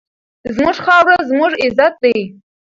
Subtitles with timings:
[0.55, 2.17] زموږ خاوره زموږ عزت دی.